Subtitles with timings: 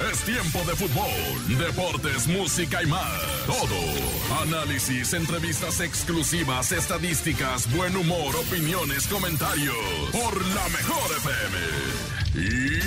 [0.00, 3.20] Es tiempo de fútbol, deportes, música y más.
[3.46, 4.42] Todo.
[4.42, 9.74] Análisis, entrevistas exclusivas, estadísticas, buen humor, opiniones, comentarios.
[10.12, 11.58] Por la mejor FM.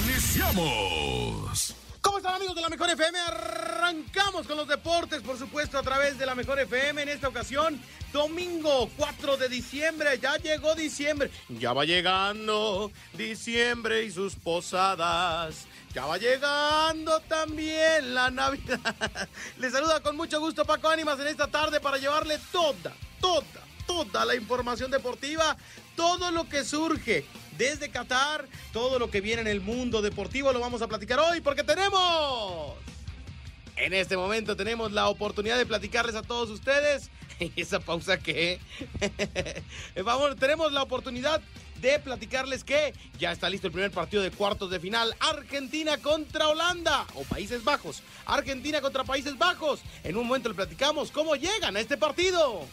[0.07, 1.75] Iniciamos.
[2.01, 3.19] ¿Cómo están amigos de la Mejor FM?
[3.19, 7.03] Arrancamos con los deportes, por supuesto, a través de la Mejor FM.
[7.03, 7.79] En esta ocasión,
[8.11, 10.17] domingo 4 de diciembre.
[10.19, 11.29] Ya llegó diciembre.
[11.49, 15.67] Ya va llegando diciembre y sus posadas.
[15.93, 18.79] Ya va llegando también la Navidad.
[19.59, 23.43] Les saluda con mucho gusto Paco Ánimas en esta tarde para llevarle toda, toda,
[23.85, 25.57] toda la información deportiva,
[25.97, 27.25] todo lo que surge
[27.57, 31.41] desde Qatar, todo lo que viene en el mundo deportivo lo vamos a platicar hoy
[31.41, 32.77] porque tenemos...
[33.75, 37.09] En este momento tenemos la oportunidad de platicarles a todos ustedes.
[37.57, 38.59] Esa pausa que...
[40.05, 41.41] Vamos, tenemos la oportunidad
[41.81, 45.15] de platicarles que ya está listo el primer partido de cuartos de final.
[45.19, 48.03] Argentina contra Holanda o Países Bajos.
[48.25, 49.81] Argentina contra Países Bajos.
[50.03, 52.67] En un momento le platicamos cómo llegan a este partido.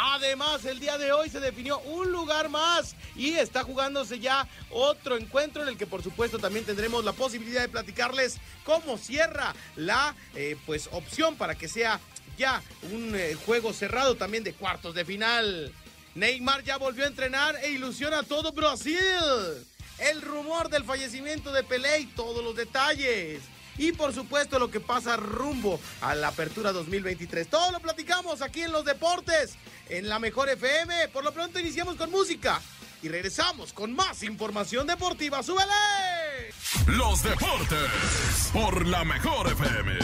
[0.00, 5.16] Además, el día de hoy se definió un lugar más y está jugándose ya otro
[5.16, 10.14] encuentro en el que por supuesto también tendremos la posibilidad de platicarles cómo cierra la
[10.36, 11.98] eh, pues opción para que sea
[12.38, 15.74] ya un eh, juego cerrado también de cuartos de final.
[16.18, 18.98] Neymar ya volvió a entrenar e ilusiona a todo Brasil.
[19.98, 23.40] El rumor del fallecimiento de Pelé y todos los detalles.
[23.76, 27.48] Y por supuesto lo que pasa rumbo a la apertura 2023.
[27.48, 29.54] Todo lo platicamos aquí en los deportes,
[29.88, 31.08] en la mejor FM.
[31.08, 32.60] Por lo pronto iniciamos con música.
[33.00, 35.44] Y regresamos con más información deportiva.
[35.44, 36.52] ¡Súbele!
[36.86, 39.98] Los deportes por la mejor FM.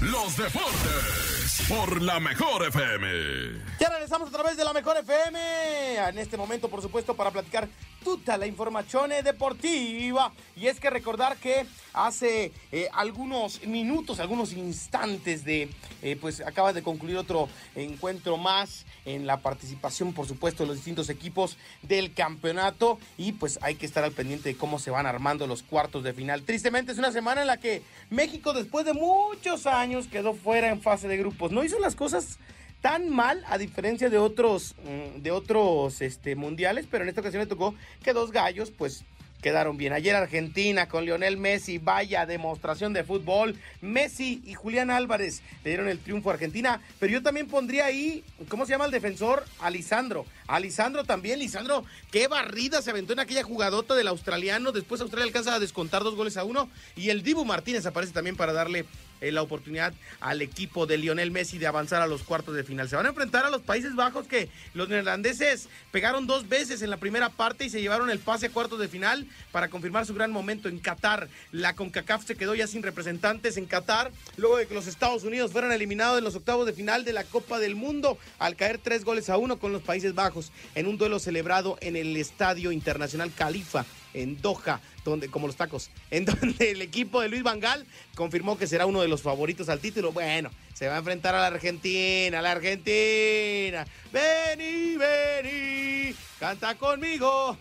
[0.00, 3.62] Los deportes por la mejor FM.
[3.78, 5.96] Ya regresamos a través de la mejor FM.
[5.96, 7.68] En este momento, por supuesto, para platicar
[8.02, 10.32] toda la información deportiva.
[10.56, 15.68] Y es que recordar que hace eh, algunos minutos, algunos instantes de,
[16.02, 20.76] eh, pues acaba de concluir otro encuentro más en la participación, por supuesto, de los
[20.76, 22.98] distintos equipos del campeonato.
[23.18, 26.12] Y pues hay que estar al pendiente de cómo se van armando los cuartos de
[26.12, 26.42] final.
[26.42, 30.80] Tristemente es una semana en la que México, después de muchos años, quedó fuera en
[30.80, 31.52] fase de grupos.
[31.52, 32.38] No hizo las cosas
[32.80, 34.74] tan mal a diferencia de otros
[35.16, 39.04] de otros este mundiales, pero en esta ocasión le tocó que dos gallos pues
[39.40, 39.92] quedaron bien.
[39.92, 43.56] Ayer Argentina con Lionel Messi, vaya demostración de fútbol.
[43.80, 48.22] Messi y Julián Álvarez le dieron el triunfo a Argentina, pero yo también pondría ahí,
[48.48, 49.44] ¿cómo se llama el defensor?
[49.58, 50.26] Alisandro.
[50.46, 54.70] Alisandro también, Lisandro, qué barrida se aventó en aquella jugadota del australiano.
[54.70, 58.36] Después Australia alcanza a descontar dos goles a uno y el Dibu Martínez aparece también
[58.36, 58.86] para darle
[59.30, 62.88] la oportunidad al equipo de Lionel Messi de avanzar a los cuartos de final.
[62.88, 66.90] Se van a enfrentar a los Países Bajos que los neerlandeses pegaron dos veces en
[66.90, 70.14] la primera parte y se llevaron el pase a cuartos de final para confirmar su
[70.14, 71.28] gran momento en Qatar.
[71.52, 75.52] La CONCACAF se quedó ya sin representantes en Qatar luego de que los Estados Unidos
[75.52, 79.04] fueran eliminados en los octavos de final de la Copa del Mundo al caer tres
[79.04, 83.32] goles a uno con los Países Bajos en un duelo celebrado en el Estadio Internacional
[83.34, 83.84] Califa
[84.14, 88.66] en Doha, donde, como los tacos, en donde el equipo de Luis Vangal confirmó que
[88.66, 90.12] será uno de los favoritos al título.
[90.12, 93.86] Bueno, se va a enfrentar a la Argentina, la Argentina.
[94.12, 97.56] Vení, vení, canta conmigo.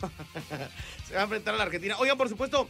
[1.08, 1.98] se va a enfrentar a la Argentina.
[2.00, 2.70] Oigan, por supuesto,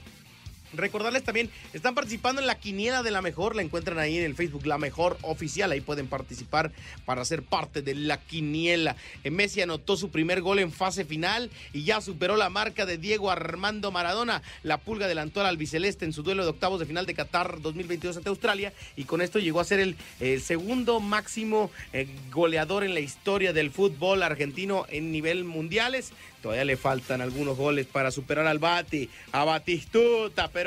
[0.74, 4.36] Recordarles también, están participando en la quiniela de la mejor, la encuentran ahí en el
[4.36, 6.72] Facebook, la mejor oficial, ahí pueden participar
[7.06, 8.96] para ser parte de la quiniela.
[9.24, 12.98] Eh, Messi anotó su primer gol en fase final y ya superó la marca de
[12.98, 14.42] Diego Armando Maradona.
[14.64, 18.18] La pulga adelantó al albiceleste en su duelo de octavos de final de Qatar 2022
[18.18, 19.96] ante Australia y con esto llegó a ser el,
[20.42, 26.12] segundo máximo eh, goleador en la historia del fútbol argentino en nivel mundiales.
[26.42, 30.61] Todavía le faltan algunos goles para superar al Bati, a Batistuta, pero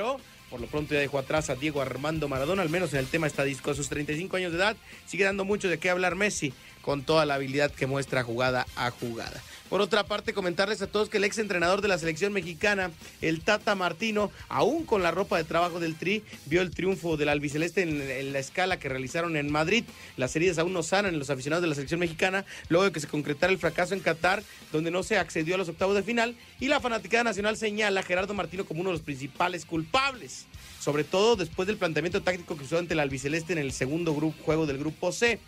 [0.50, 3.26] por lo pronto ya dejó atrás a Diego Armando Maradona, al menos en el tema
[3.26, 3.70] estadístico.
[3.70, 6.52] A sus 35 años de edad sigue dando mucho de qué hablar Messi
[6.84, 9.42] con toda la habilidad que muestra jugada a jugada.
[9.70, 12.90] Por otra parte, comentarles a todos que el ex entrenador de la selección mexicana,
[13.22, 17.30] el Tata Martino, aún con la ropa de trabajo del Tri, vio el triunfo del
[17.30, 19.84] albiceleste en, la escala que realizaron en Madrid.
[20.16, 23.00] Las heridas aún no sanan en los aficionados de la selección mexicana, luego de que
[23.00, 26.36] se concretara el fracaso en Qatar, donde no se accedió a los octavos de final,
[26.60, 30.44] y la fanaticada nacional señala a Gerardo Martino como uno de los principales culpables,
[30.78, 34.36] sobre todo después del planteamiento táctico que usó ante el albiceleste en el segundo grupo,
[34.44, 35.40] juego del grupo C.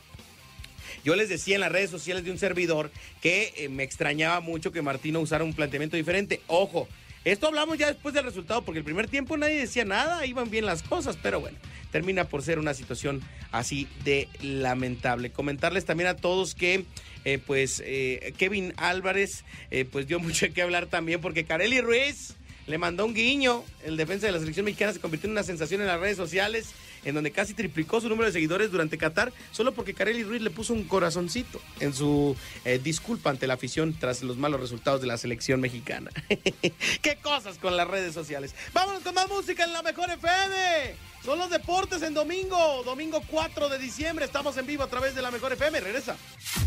[1.06, 2.90] Yo les decía en las redes sociales de un servidor
[3.22, 6.40] que eh, me extrañaba mucho que Martino usara un planteamiento diferente.
[6.48, 6.88] Ojo,
[7.24, 10.66] esto hablamos ya después del resultado, porque el primer tiempo nadie decía nada, iban bien
[10.66, 11.58] las cosas, pero bueno,
[11.92, 13.22] termina por ser una situación
[13.52, 15.30] así de lamentable.
[15.30, 16.84] Comentarles también a todos que,
[17.24, 19.44] eh, pues, eh, Kevin Álvarez,
[19.92, 22.34] pues dio mucho que hablar también, porque Carely Ruiz
[22.66, 23.62] le mandó un guiño.
[23.84, 26.74] El defensa de la selección mexicana se convirtió en una sensación en las redes sociales,
[27.06, 30.50] en donde casi triplicó su número de seguidores durante Qatar, solo porque Kareli Ruiz le
[30.50, 35.06] puso un corazoncito en su eh, disculpa ante la afición tras los malos resultados de
[35.06, 36.10] la selección mexicana.
[37.02, 38.54] ¡Qué cosas con las redes sociales!
[38.74, 40.96] Vámonos con más música en la mejor FM.
[41.24, 44.24] Son los deportes en domingo, domingo 4 de diciembre.
[44.24, 45.80] Estamos en vivo a través de la mejor FM.
[45.80, 46.16] Regresa.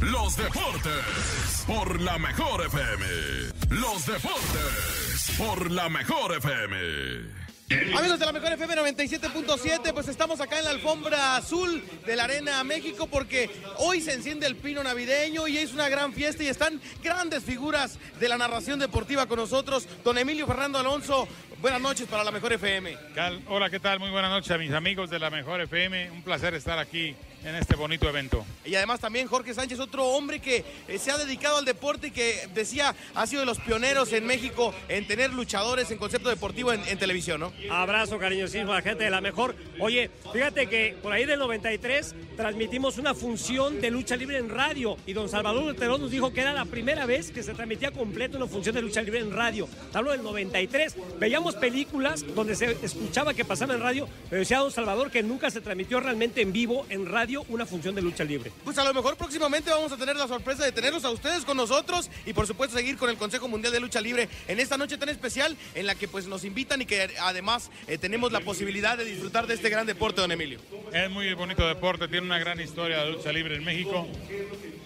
[0.02, 3.06] Los deportes por la mejor FM.
[3.70, 7.49] Los deportes por la mejor FM.
[7.70, 12.24] Amigos de la Mejor FM 97.7, pues estamos acá en la alfombra azul de la
[12.24, 16.48] Arena México porque hoy se enciende el pino navideño y es una gran fiesta y
[16.48, 19.88] están grandes figuras de la narración deportiva con nosotros.
[20.04, 21.28] Don Emilio Fernando Alonso,
[21.62, 22.98] buenas noches para la Mejor FM.
[23.50, 24.00] Hola, ¿qué tal?
[24.00, 26.10] Muy buenas noches a mis amigos de la Mejor FM.
[26.10, 28.46] Un placer estar aquí en este bonito evento.
[28.66, 32.12] Y además también Jorge Sánchez, otro hombre que eh, se ha dedicado al deporte y
[32.12, 36.74] que decía ha sido de los pioneros en México en tener luchadores en concepto deportivo
[36.74, 37.54] en, televisión, ¿no?
[37.72, 39.56] Abrazo cariñosísimo a la gente de la mejor.
[39.80, 44.98] Oye, fíjate que por ahí del 93 transmitimos una función de lucha libre en radio
[45.06, 48.38] y don Salvador Terón nos dijo que era la primera vez que se transmitía completo
[48.38, 49.70] una función de lucha libre en radio.
[49.94, 50.96] Hablo del 93.
[51.20, 55.50] Veíamos películas donde se escuchaba que pasaba en radio, pero decía don Salvador que nunca
[55.50, 58.52] se transmitió realmente en vivo en radio una función de lucha libre.
[58.64, 61.58] Pues a lo mejor próximamente vamos a tener la sorpresa de tenerlos a ustedes con
[61.58, 64.98] nosotros y por supuesto seguir con el Consejo Mundial de Lucha Libre en esta noche
[64.98, 68.98] tan especial en la que pues nos invitan y que además eh, tenemos la posibilidad
[68.98, 70.60] de disfrutar de este gran deporte, don Emilio.
[70.94, 74.08] Es muy bonito deporte, tiene una gran historia de lucha libre en México,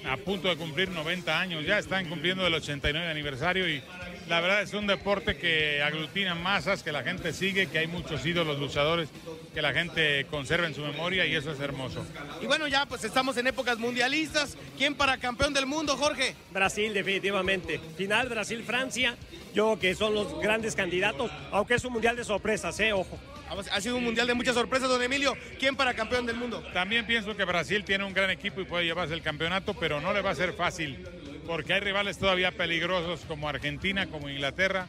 [0.05, 3.81] a punto de cumplir 90 años, ya están cumpliendo el 89 aniversario y
[4.27, 8.25] la verdad es un deporte que aglutina masas, que la gente sigue, que hay muchos
[8.25, 9.09] ídolos luchadores
[9.53, 12.05] que la gente conserva en su memoria y eso es hermoso.
[12.41, 14.57] Y bueno, ya pues estamos en épocas mundialistas.
[14.77, 16.35] ¿Quién para campeón del mundo, Jorge?
[16.51, 17.79] Brasil, definitivamente.
[17.97, 19.15] Final Brasil-Francia.
[19.53, 23.19] Yo que son los grandes candidatos, aunque es un mundial de sorpresas, eh, ojo.
[23.71, 25.37] Ha sido un mundial de muchas sorpresas, don Emilio.
[25.59, 26.63] ¿Quién para campeón del mundo?
[26.73, 30.11] También pienso que Brasil tiene un gran equipo y puede llevarse el campeonato, pero no
[30.11, 31.05] le va a ser fácil
[31.45, 34.87] porque hay rivales todavía peligrosos como Argentina, como Inglaterra.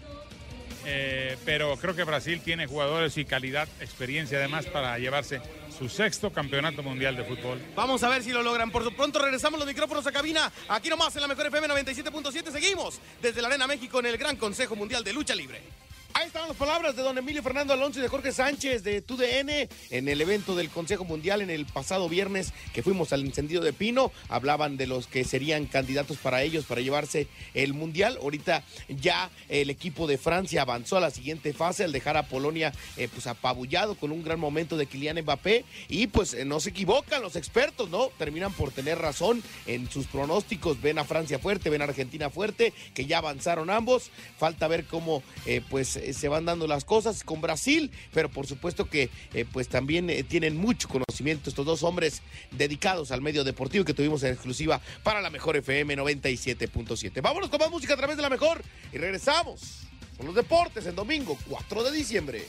[0.86, 5.40] Eh, pero creo que Brasil tiene jugadores y calidad, experiencia además para llevarse
[5.76, 7.58] su sexto campeonato mundial de fútbol.
[7.74, 8.70] Vamos a ver si lo logran.
[8.70, 10.52] Por su pronto regresamos los micrófonos a cabina.
[10.68, 14.36] Aquí nomás en la mejor FM 97.7 seguimos desde la Arena México en el Gran
[14.36, 15.83] Consejo Mundial de Lucha Libre.
[16.16, 19.68] Ahí están las palabras de don Emilio Fernando Alonso y de Jorge Sánchez de TUDN
[19.90, 23.72] en el evento del Consejo Mundial en el pasado viernes que fuimos al encendido de
[23.72, 24.12] Pino.
[24.28, 28.16] Hablaban de los que serían candidatos para ellos para llevarse el Mundial.
[28.22, 32.72] Ahorita ya el equipo de Francia avanzó a la siguiente fase al dejar a Polonia
[32.96, 36.70] eh, pues apabullado con un gran momento de Kylian Mbappé y pues eh, no se
[36.70, 38.10] equivocan los expertos, ¿no?
[38.18, 40.80] Terminan por tener razón en sus pronósticos.
[40.80, 44.12] Ven a Francia fuerte, ven a Argentina fuerte, que ya avanzaron ambos.
[44.38, 48.88] Falta ver cómo eh, pues se van dando las cosas con Brasil, pero por supuesto
[48.88, 53.84] que eh, pues también eh, tienen mucho conocimiento estos dos hombres dedicados al medio deportivo
[53.84, 57.22] que tuvimos en exclusiva para la mejor FM 97.7.
[57.22, 58.62] Vámonos con más música a través de la mejor
[58.92, 59.86] y regresamos
[60.16, 62.44] con los deportes en domingo 4 de diciembre.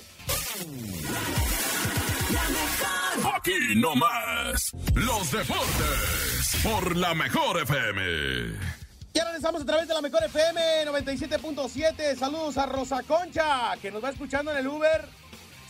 [3.35, 8.84] Aquí no más, los deportes por la mejor FM.
[9.15, 12.17] Ya regresamos a través de la mejor FM 97.7.
[12.17, 15.07] Saludos a Rosa Concha, que nos va escuchando en el Uber.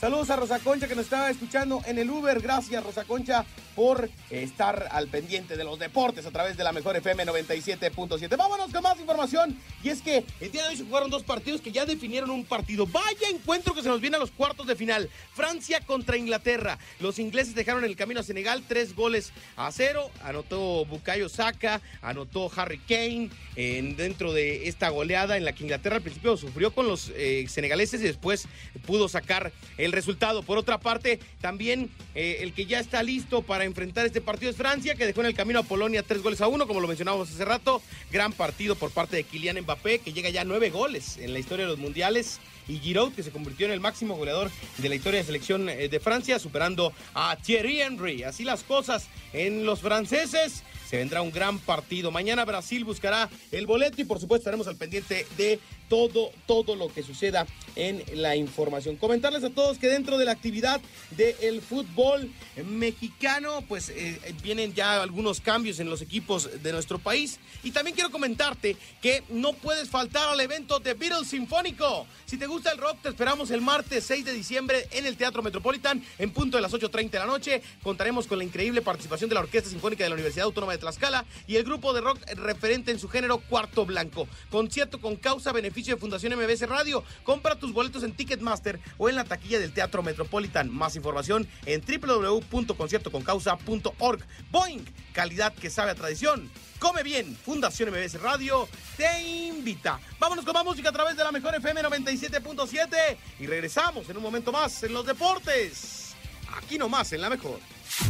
[0.05, 2.39] Saludos a Rosa Concha que nos estaba escuchando en el Uber.
[2.39, 3.43] Gracias Rosa Concha
[3.75, 8.37] por estar al pendiente de los deportes a través de la mejor FM 97.7.
[8.37, 9.59] Vámonos con más información.
[9.83, 12.45] Y es que el día de hoy se jugaron dos partidos que ya definieron un
[12.45, 12.85] partido.
[12.85, 15.09] Vaya encuentro que se nos viene a los cuartos de final.
[15.33, 16.77] Francia contra Inglaterra.
[16.99, 20.11] Los ingleses dejaron el camino a Senegal tres goles a cero.
[20.23, 25.95] Anotó Bukayo Saka, anotó Harry Kane en, dentro de esta goleada en la que Inglaterra
[25.95, 28.47] al principio sufrió con los eh, senegaleses y después
[28.85, 30.43] pudo sacar el resultado.
[30.43, 34.57] Por otra parte, también eh, el que ya está listo para enfrentar este partido es
[34.57, 37.31] Francia, que dejó en el camino a Polonia tres goles a uno, como lo mencionábamos
[37.31, 37.81] hace rato.
[38.11, 41.39] Gran partido por parte de Kylian Mbappé, que llega ya a nueve goles en la
[41.39, 44.95] historia de los mundiales y Giroud, que se convirtió en el máximo goleador de la
[44.95, 48.23] historia de selección eh, de Francia, superando a Thierry Henry.
[48.23, 50.63] Así las cosas en los franceses.
[50.87, 52.11] Se vendrá un gran partido.
[52.11, 56.89] Mañana Brasil buscará el boleto y por supuesto estaremos al pendiente de todo, todo lo
[56.89, 58.95] que suceda en la información.
[58.95, 62.31] Comentarles a todos que dentro de la actividad del fútbol
[62.65, 67.39] mexicano, pues eh, vienen ya algunos cambios en los equipos de nuestro país.
[67.63, 72.07] Y también quiero comentarte que no puedes faltar al evento de Beatles Sinfónico.
[72.25, 75.43] Si te gusta el rock, te esperamos el martes 6 de diciembre en el Teatro
[75.43, 77.61] Metropolitan en punto de las 8.30 de la noche.
[77.83, 81.25] Contaremos con la increíble participación de la Orquesta Sinfónica de la Universidad Autónoma de Tlaxcala
[81.47, 84.27] y el grupo de rock referente en su género Cuarto Blanco.
[84.49, 87.03] Concierto con causa beneficio de Fundación MBS Radio.
[87.23, 90.73] Compra tus boletos en Ticketmaster o en la taquilla del Teatro Metropolitan.
[90.73, 94.23] Más información en www.conciertoconcausa.org.
[94.51, 96.49] Boeing, calidad que sabe a tradición.
[96.79, 99.99] Come bien, Fundación MBS Radio te invita.
[100.17, 104.23] Vámonos con más música a través de la mejor FM 97.7 y regresamos en un
[104.23, 106.15] momento más en los deportes.
[106.55, 107.59] Aquí nomás en la mejor.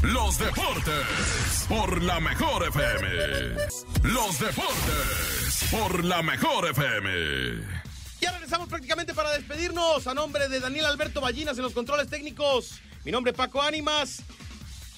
[0.01, 3.55] Los deportes por la mejor FM.
[4.03, 7.85] Los deportes por la mejor FM.
[8.21, 10.07] Ya regresamos prácticamente para despedirnos.
[10.07, 12.81] A nombre de Daniel Alberto Ballinas en los controles técnicos.
[13.03, 14.23] Mi nombre es Paco Ánimas.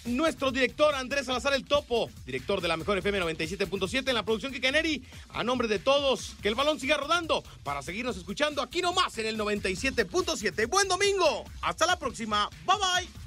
[0.05, 4.53] Nuestro director Andrés Salazar el Topo, director de la Mejor FM 97.7 en la producción
[4.53, 5.03] Kikaneri.
[5.29, 9.25] A nombre de todos, que el balón siga rodando para seguirnos escuchando aquí nomás en
[9.25, 10.69] el 97.7.
[10.69, 11.43] Buen domingo.
[11.61, 12.49] Hasta la próxima.
[12.65, 13.26] Bye bye.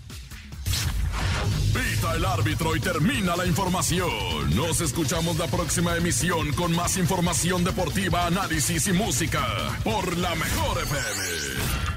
[1.73, 4.54] Pita el árbitro y termina la información.
[4.54, 9.40] Nos escuchamos la próxima emisión con más información deportiva, análisis y música
[9.85, 11.89] por la Mejor FM.